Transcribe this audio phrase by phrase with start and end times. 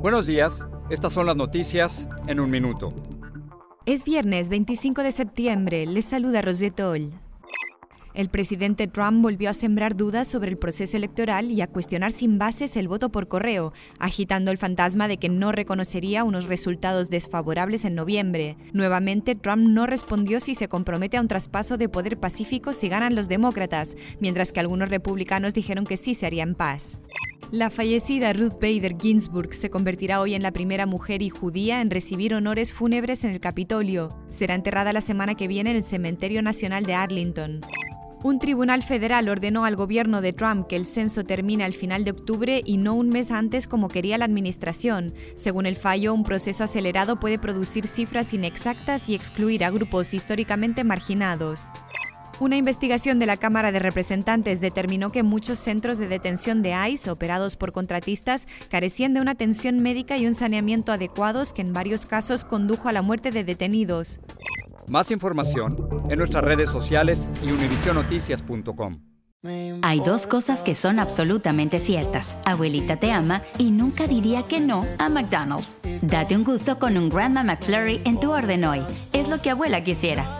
[0.00, 2.88] Buenos días, estas son las noticias en un minuto.
[3.84, 7.10] Es viernes 25 de septiembre, les saluda Rosetol.
[8.14, 12.38] El presidente Trump volvió a sembrar dudas sobre el proceso electoral y a cuestionar sin
[12.38, 17.84] bases el voto por correo, agitando el fantasma de que no reconocería unos resultados desfavorables
[17.84, 18.56] en noviembre.
[18.72, 23.14] Nuevamente, Trump no respondió si se compromete a un traspaso de poder pacífico si ganan
[23.14, 26.96] los demócratas, mientras que algunos republicanos dijeron que sí se haría en paz.
[27.52, 31.90] La fallecida Ruth Bader Ginsburg se convertirá hoy en la primera mujer y judía en
[31.90, 34.16] recibir honores fúnebres en el Capitolio.
[34.28, 37.60] Será enterrada la semana que viene en el Cementerio Nacional de Arlington.
[38.22, 42.12] Un tribunal federal ordenó al gobierno de Trump que el censo termine al final de
[42.12, 45.12] octubre y no un mes antes como quería la administración.
[45.34, 50.84] Según el fallo, un proceso acelerado puede producir cifras inexactas y excluir a grupos históricamente
[50.84, 51.66] marginados.
[52.40, 57.10] Una investigación de la Cámara de Representantes determinó que muchos centros de detención de ICE
[57.10, 62.06] operados por contratistas carecían de una atención médica y un saneamiento adecuados que en varios
[62.06, 64.20] casos condujo a la muerte de detenidos.
[64.88, 65.76] Más información
[66.08, 69.02] en nuestras redes sociales y univisionoticias.com.
[69.82, 72.38] Hay dos cosas que son absolutamente ciertas.
[72.46, 75.78] Abuelita te ama y nunca diría que no a McDonald's.
[76.00, 78.80] Date un gusto con un Grandma McFlurry en tu orden hoy.
[79.12, 80.39] Es lo que abuela quisiera.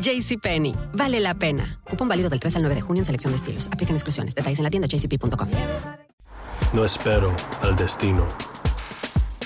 [0.00, 1.78] JCPenney, vale la pena.
[1.88, 3.68] Cupón válido del 3 al 9 de junio en selección de estilos.
[3.68, 4.34] Aplican exclusiones.
[4.34, 5.48] Detalles en la tienda jcp.com.
[6.72, 8.26] No espero al destino.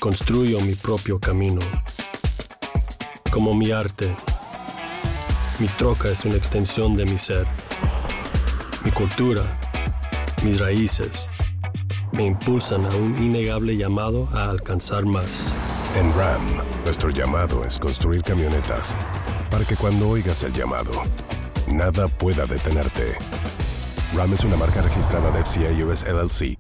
[0.01, 1.61] Construyo mi propio camino.
[3.31, 4.15] Como mi arte,
[5.59, 7.47] mi troca es una extensión de mi ser.
[8.85, 9.43] Mi cultura,
[10.43, 11.29] mis raíces,
[12.13, 15.53] me impulsan a un innegable llamado a alcanzar más.
[15.97, 16.47] En RAM,
[16.85, 18.97] nuestro llamado es construir camionetas
[19.51, 20.91] para que cuando oigas el llamado,
[21.69, 23.17] nada pueda detenerte.
[24.15, 26.58] RAM es una marca registrada de FCA US LLC.